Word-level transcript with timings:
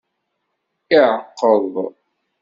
Iɛeqqeḍ. 0.95 1.73